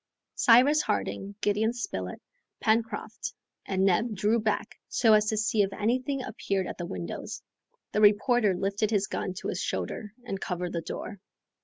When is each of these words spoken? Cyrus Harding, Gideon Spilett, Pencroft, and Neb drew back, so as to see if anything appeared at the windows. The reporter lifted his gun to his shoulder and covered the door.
Cyrus 0.33 0.81
Harding, 0.81 1.35
Gideon 1.41 1.73
Spilett, 1.73 2.19
Pencroft, 2.59 3.33
and 3.67 3.85
Neb 3.85 4.15
drew 4.15 4.39
back, 4.39 4.79
so 4.89 5.13
as 5.13 5.25
to 5.27 5.37
see 5.37 5.61
if 5.61 5.71
anything 5.73 6.23
appeared 6.23 6.65
at 6.65 6.79
the 6.79 6.87
windows. 6.87 7.43
The 7.91 8.01
reporter 8.01 8.55
lifted 8.55 8.89
his 8.89 9.05
gun 9.05 9.35
to 9.35 9.49
his 9.49 9.61
shoulder 9.61 10.15
and 10.25 10.41
covered 10.41 10.73
the 10.73 10.81
door. 10.81 11.19